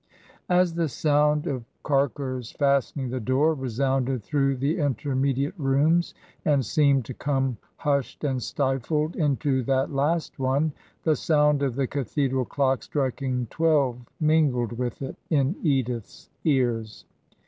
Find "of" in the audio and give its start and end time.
1.45-1.63, 11.61-11.75